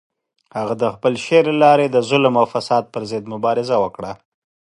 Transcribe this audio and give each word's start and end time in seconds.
هغه 0.57 0.73
د 0.81 0.83
خپل 0.95 1.13
شعر 1.25 1.45
له 1.51 1.57
لارې 1.63 1.87
د 1.89 1.97
ظلم 2.09 2.33
او 2.41 2.45
فساد 2.53 2.83
پر 2.93 3.01
ضد 3.11 3.23
مبارزه 3.33 3.75
وکړه. 3.83 4.11